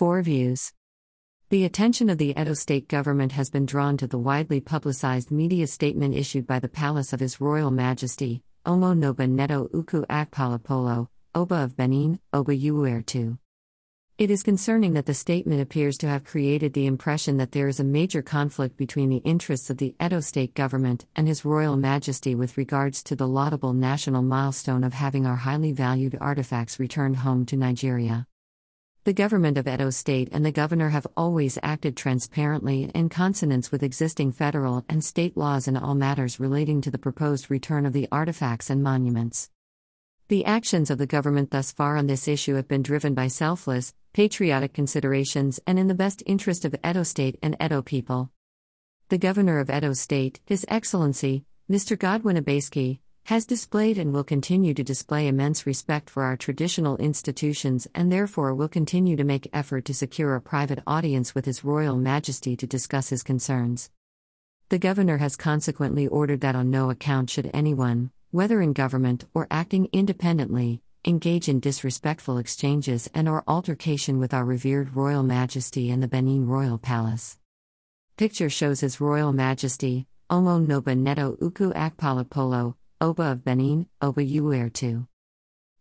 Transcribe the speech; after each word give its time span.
4 0.00 0.22
views. 0.22 0.72
The 1.50 1.66
attention 1.66 2.08
of 2.08 2.16
the 2.16 2.30
Edo 2.30 2.54
state 2.54 2.88
government 2.88 3.32
has 3.32 3.50
been 3.50 3.66
drawn 3.66 3.98
to 3.98 4.06
the 4.06 4.16
widely 4.16 4.58
publicized 4.58 5.30
media 5.30 5.66
statement 5.66 6.14
issued 6.14 6.46
by 6.46 6.58
the 6.58 6.70
Palace 6.70 7.12
of 7.12 7.20
His 7.20 7.38
Royal 7.38 7.70
Majesty, 7.70 8.42
Omo 8.64 8.98
Noba 8.98 9.28
Neto 9.28 9.68
Uku 9.74 10.06
Akpolokpolo, 10.06 11.08
Oba 11.34 11.56
of 11.56 11.76
Benin, 11.76 12.18
Oba 12.32 12.56
Ewuare 12.56 13.36
It 14.16 14.30
is 14.30 14.42
concerning 14.42 14.94
that 14.94 15.04
the 15.04 15.12
statement 15.12 15.60
appears 15.60 15.98
to 15.98 16.08
have 16.08 16.24
created 16.24 16.72
the 16.72 16.86
impression 16.86 17.36
that 17.36 17.52
there 17.52 17.68
is 17.68 17.78
a 17.78 17.84
major 17.84 18.22
conflict 18.22 18.78
between 18.78 19.10
the 19.10 19.18
interests 19.18 19.68
of 19.68 19.76
the 19.76 19.94
Edo 20.02 20.20
state 20.20 20.54
government 20.54 21.04
and 21.14 21.28
His 21.28 21.44
Royal 21.44 21.76
Majesty 21.76 22.34
with 22.34 22.56
regards 22.56 23.02
to 23.02 23.14
the 23.14 23.28
laudable 23.28 23.74
national 23.74 24.22
milestone 24.22 24.82
of 24.82 24.94
having 24.94 25.26
our 25.26 25.36
highly 25.36 25.72
valued 25.72 26.16
artifacts 26.22 26.80
returned 26.80 27.16
home 27.18 27.44
to 27.44 27.54
Nigeria. 27.54 28.26
The 29.04 29.14
government 29.14 29.56
of 29.56 29.66
Edo 29.66 29.88
State 29.88 30.28
and 30.30 30.44
the 30.44 30.52
governor 30.52 30.90
have 30.90 31.06
always 31.16 31.58
acted 31.62 31.96
transparently 31.96 32.90
in 32.94 33.08
consonance 33.08 33.72
with 33.72 33.82
existing 33.82 34.32
federal 34.32 34.84
and 34.90 35.02
state 35.02 35.38
laws 35.38 35.66
in 35.66 35.74
all 35.74 35.94
matters 35.94 36.38
relating 36.38 36.82
to 36.82 36.90
the 36.90 36.98
proposed 36.98 37.50
return 37.50 37.86
of 37.86 37.94
the 37.94 38.06
artifacts 38.12 38.68
and 38.68 38.82
monuments. 38.82 39.48
The 40.28 40.44
actions 40.44 40.90
of 40.90 40.98
the 40.98 41.06
government 41.06 41.50
thus 41.50 41.72
far 41.72 41.96
on 41.96 42.08
this 42.08 42.28
issue 42.28 42.56
have 42.56 42.68
been 42.68 42.82
driven 42.82 43.14
by 43.14 43.28
selfless, 43.28 43.94
patriotic 44.12 44.74
considerations 44.74 45.58
and 45.66 45.78
in 45.78 45.88
the 45.88 45.94
best 45.94 46.22
interest 46.26 46.66
of 46.66 46.76
Edo 46.86 47.02
State 47.02 47.38
and 47.42 47.56
Edo 47.58 47.80
people. 47.80 48.30
The 49.08 49.16
governor 49.16 49.60
of 49.60 49.70
Edo 49.70 49.94
State, 49.94 50.40
His 50.44 50.66
Excellency, 50.68 51.46
Mr. 51.70 51.98
Godwin 51.98 52.36
Obaseki, 52.36 52.98
has 53.24 53.46
displayed 53.46 53.98
and 53.98 54.12
will 54.12 54.24
continue 54.24 54.74
to 54.74 54.82
display 54.82 55.28
immense 55.28 55.66
respect 55.66 56.10
for 56.10 56.22
our 56.24 56.36
traditional 56.36 56.96
institutions 56.96 57.86
and 57.94 58.10
therefore 58.10 58.54
will 58.54 58.68
continue 58.68 59.16
to 59.16 59.24
make 59.24 59.48
effort 59.52 59.84
to 59.84 59.94
secure 59.94 60.34
a 60.34 60.40
private 60.40 60.82
audience 60.86 61.34
with 61.34 61.44
His 61.44 61.64
Royal 61.64 61.96
Majesty 61.96 62.56
to 62.56 62.66
discuss 62.66 63.10
his 63.10 63.22
concerns. 63.22 63.90
The 64.68 64.78
Governor 64.78 65.18
has 65.18 65.36
consequently 65.36 66.06
ordered 66.06 66.40
that 66.42 66.56
on 66.56 66.70
no 66.70 66.90
account 66.90 67.30
should 67.30 67.50
anyone, 67.52 68.10
whether 68.30 68.60
in 68.62 68.72
government 68.72 69.24
or 69.34 69.46
acting 69.50 69.88
independently, 69.92 70.80
engage 71.04 71.48
in 71.48 71.60
disrespectful 71.60 72.38
exchanges 72.38 73.08
and 73.14 73.28
or 73.28 73.42
altercation 73.48 74.18
with 74.18 74.34
our 74.34 74.44
revered 74.44 74.94
Royal 74.94 75.22
Majesty 75.22 75.90
and 75.90 76.02
the 76.02 76.08
Benin 76.08 76.46
Royal 76.46 76.78
Palace. 76.78 77.38
Picture 78.16 78.50
shows 78.50 78.80
His 78.80 79.00
Royal 79.00 79.32
Majesty, 79.32 80.06
Omo 80.30 80.64
Noba 80.64 80.96
Neto 80.96 81.36
Uku 81.40 81.72
Akpolokpolo, 81.72 82.74
Oba 83.02 83.32
of 83.32 83.44
Benin, 83.44 83.86
Oba 84.02 84.20
II. 84.20 85.06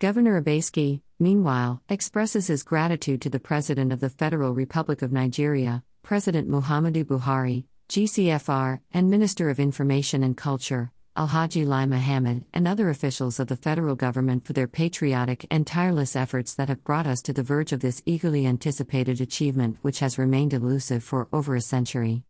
Governor 0.00 0.42
Obaseki, 0.42 1.00
meanwhile, 1.20 1.80
expresses 1.88 2.48
his 2.48 2.64
gratitude 2.64 3.22
to 3.22 3.30
the 3.30 3.38
President 3.38 3.92
of 3.92 4.00
the 4.00 4.10
Federal 4.10 4.52
Republic 4.52 5.00
of 5.00 5.12
Nigeria, 5.12 5.84
President 6.02 6.48
Muhammadu 6.48 7.04
Buhari, 7.04 7.66
GCFR, 7.88 8.80
and 8.92 9.08
Minister 9.08 9.48
of 9.48 9.60
Information 9.60 10.24
and 10.24 10.36
Culture, 10.36 10.90
Alhaji 11.16 11.64
Lai 11.64 11.86
Mohammed, 11.86 12.46
and 12.52 12.66
other 12.66 12.88
officials 12.88 13.38
of 13.38 13.46
the 13.46 13.54
federal 13.56 13.94
government 13.94 14.44
for 14.44 14.52
their 14.52 14.66
patriotic 14.66 15.46
and 15.52 15.64
tireless 15.68 16.16
efforts 16.16 16.52
that 16.54 16.68
have 16.68 16.82
brought 16.82 17.06
us 17.06 17.22
to 17.22 17.32
the 17.32 17.44
verge 17.44 17.70
of 17.70 17.78
this 17.78 18.02
eagerly 18.04 18.44
anticipated 18.44 19.20
achievement, 19.20 19.78
which 19.82 20.00
has 20.00 20.18
remained 20.18 20.52
elusive 20.52 21.04
for 21.04 21.28
over 21.32 21.54
a 21.54 21.60
century. 21.60 22.24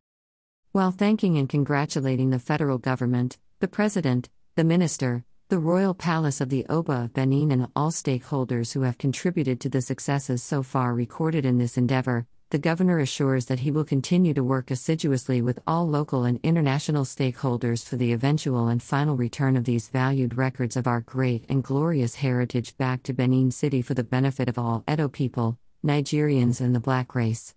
While 0.72 0.90
thanking 0.90 1.38
and 1.38 1.48
congratulating 1.48 2.28
the 2.28 2.38
federal 2.38 2.76
government, 2.76 3.38
the 3.60 3.68
President, 3.68 4.28
the 4.56 4.62
Minister, 4.62 5.24
the 5.48 5.58
Royal 5.58 5.94
Palace 5.94 6.40
of 6.40 6.48
the 6.48 6.64
Oba 6.68 6.92
of 6.92 7.12
Benin, 7.12 7.50
and 7.50 7.66
all 7.74 7.90
stakeholders 7.90 8.72
who 8.72 8.82
have 8.82 8.98
contributed 8.98 9.58
to 9.60 9.68
the 9.68 9.82
successes 9.82 10.44
so 10.44 10.62
far 10.62 10.94
recorded 10.94 11.44
in 11.44 11.58
this 11.58 11.76
endeavor, 11.76 12.28
the 12.50 12.58
Governor 12.58 13.00
assures 13.00 13.46
that 13.46 13.58
he 13.58 13.72
will 13.72 13.82
continue 13.82 14.32
to 14.32 14.44
work 14.44 14.70
assiduously 14.70 15.42
with 15.42 15.58
all 15.66 15.88
local 15.88 16.22
and 16.22 16.38
international 16.44 17.04
stakeholders 17.04 17.84
for 17.84 17.96
the 17.96 18.12
eventual 18.12 18.68
and 18.68 18.80
final 18.80 19.16
return 19.16 19.56
of 19.56 19.64
these 19.64 19.88
valued 19.88 20.36
records 20.36 20.76
of 20.76 20.86
our 20.86 21.00
great 21.00 21.44
and 21.48 21.64
glorious 21.64 22.14
heritage 22.14 22.76
back 22.76 23.02
to 23.02 23.12
Benin 23.12 23.50
City 23.50 23.82
for 23.82 23.94
the 23.94 24.04
benefit 24.04 24.48
of 24.48 24.56
all 24.56 24.84
Edo 24.88 25.08
people, 25.08 25.58
Nigerians, 25.84 26.60
and 26.60 26.76
the 26.76 26.80
black 26.80 27.16
race. 27.16 27.56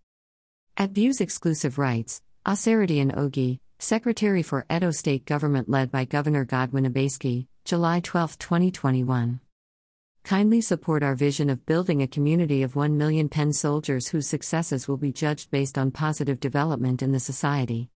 At 0.76 0.90
Views 0.92 1.22
Exclusive 1.22 1.78
Rights, 1.78 2.24
Osarodion 2.44 3.16
Ogie, 3.16 3.60
Secretary 3.80 4.42
for 4.42 4.66
Edo 4.72 4.90
State 4.90 5.24
Government 5.26 5.70
led 5.70 5.92
by 5.92 6.04
Governor 6.04 6.46
Godwin 6.46 6.92
Obaseki, 6.92 7.46
July 7.64 8.00
12, 8.00 8.40
2021. 8.40 9.40
Kindly 10.24 10.62
support 10.62 11.04
our 11.04 11.14
vision 11.14 11.48
of 11.52 11.64
building 11.68 12.02
a 12.02 12.08
community 12.08 12.64
of 12.64 12.76
1 12.76 12.98
million 12.98 13.30
pen 13.30 13.54
soldiers 13.54 14.08
whose 14.08 14.26
successes 14.26 14.88
will 14.88 14.98
be 14.98 15.12
judged 15.12 15.52
based 15.52 15.78
on 15.78 15.92
positive 15.92 16.40
development 16.40 17.04
in 17.04 17.12
the 17.12 17.20
society. 17.20 17.92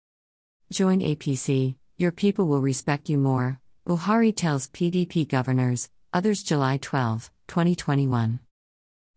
Join 0.69 1.00
APC, 1.00 1.75
your 1.97 2.11
people 2.11 2.46
will 2.46 2.61
respect 2.61 3.07
you 3.07 3.17
more, 3.17 3.61
Buhari 3.88 4.35
tells 4.35 4.67
PDP 4.67 5.25
governors, 5.25 5.90
others 6.13 6.44
July 6.44 6.75
12, 6.75 7.31
2021. 7.47 8.40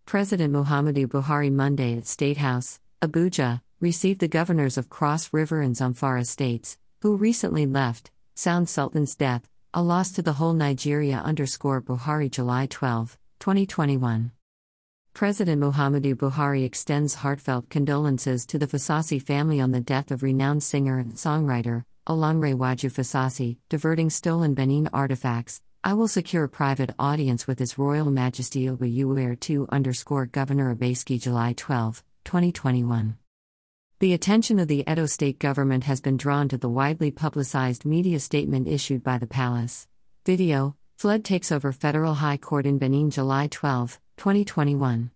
President 0.06 0.52
Muhammadu 0.52 1.08
Buhari 1.08 1.50
Monday 1.50 1.96
at 1.98 2.06
State 2.06 2.36
House, 2.38 2.78
Abuja, 3.02 3.62
received 3.82 4.20
the 4.20 4.28
governors 4.28 4.78
of 4.78 4.88
Cross 4.88 5.30
River 5.32 5.60
and 5.60 5.74
Zamfara 5.74 6.24
states, 6.24 6.78
who 7.00 7.16
recently 7.16 7.66
left, 7.66 8.12
Sound 8.36 8.68
Sultan's 8.68 9.16
death, 9.16 9.48
a 9.74 9.82
loss 9.82 10.12
to 10.12 10.22
the 10.22 10.34
whole 10.34 10.52
Nigeria 10.52 11.16
underscore 11.24 11.82
Buhari 11.82 12.30
July 12.30 12.66
12, 12.66 13.18
2021. 13.40 14.30
President 15.14 15.60
Muhammadu 15.60 16.14
Buhari 16.14 16.64
extends 16.64 17.14
heartfelt 17.16 17.68
condolences 17.70 18.46
to 18.46 18.56
the 18.56 18.68
Fasasi 18.68 19.20
family 19.20 19.60
on 19.60 19.72
the 19.72 19.80
death 19.80 20.12
of 20.12 20.22
renowned 20.22 20.62
singer 20.62 20.98
and 21.00 21.14
songwriter, 21.14 21.84
Olanrewaju 22.06 22.88
Fasasi, 22.88 23.56
diverting 23.68 24.10
stolen 24.10 24.54
Benin 24.54 24.88
artifacts. 24.92 25.60
I 25.82 25.94
will 25.94 26.06
secure 26.06 26.46
private 26.46 26.94
audience 27.00 27.48
with 27.48 27.58
His 27.58 27.76
Royal 27.76 28.12
Majesty 28.12 28.68
Oba 28.68 28.84
Ewuare 28.84 29.36
II 29.50 29.66
underscore 29.70 30.26
Governor 30.26 30.72
Obaseki 30.72 31.20
July 31.20 31.54
12, 31.56 32.04
2021. 32.24 33.16
The 34.02 34.14
attention 34.14 34.58
of 34.58 34.66
the 34.66 34.82
Edo 34.90 35.06
state 35.06 35.38
government 35.38 35.84
has 35.84 36.00
been 36.00 36.16
drawn 36.16 36.48
to 36.48 36.58
the 36.58 36.68
widely 36.68 37.12
publicized 37.12 37.84
media 37.84 38.18
statement 38.18 38.66
issued 38.66 39.04
by 39.04 39.16
the 39.16 39.28
palace. 39.28 39.86
Video 40.26 40.74
Flood 40.98 41.24
takes 41.24 41.52
over 41.52 41.70
Federal 41.70 42.14
High 42.14 42.38
Court 42.38 42.66
in 42.66 42.78
Benin 42.78 43.10
July 43.12 43.46
12, 43.46 44.00
2021. 44.16 45.12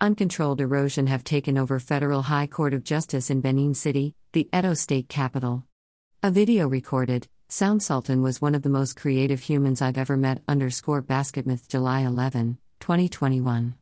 Uncontrolled 0.00 0.60
erosion 0.60 1.06
have 1.06 1.22
taken 1.22 1.56
over 1.56 1.78
Federal 1.78 2.22
High 2.22 2.48
Court 2.48 2.74
of 2.74 2.82
Justice 2.82 3.30
in 3.30 3.42
Benin 3.42 3.74
City, 3.74 4.16
the 4.32 4.48
Edo 4.52 4.74
state 4.74 5.08
capital. 5.08 5.62
A 6.20 6.32
video 6.32 6.66
recorded, 6.66 7.28
Sound 7.48 7.80
Sultan 7.80 8.22
was 8.22 8.42
one 8.42 8.56
of 8.56 8.62
the 8.62 8.68
most 8.68 8.96
creative 8.96 9.42
humans 9.42 9.80
I've 9.80 9.96
ever 9.96 10.16
met. 10.16 10.42
Underscore 10.48 11.00
Basketmouth 11.00 11.68
July 11.68 12.00
11, 12.00 12.58
2021. 12.80 13.74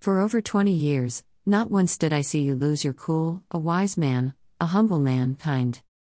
For 0.00 0.20
over 0.20 0.40
20 0.40 0.70
years, 0.70 1.24
not 1.50 1.68
once 1.68 1.98
did 1.98 2.12
I 2.12 2.20
see 2.20 2.42
you 2.42 2.54
lose 2.54 2.84
your 2.84 2.92
cool, 2.94 3.42
a 3.50 3.58
wise 3.58 3.96
man, 3.96 4.34
a 4.60 4.66
humble 4.66 5.00
man, 5.00 5.34
kind. 5.34 5.82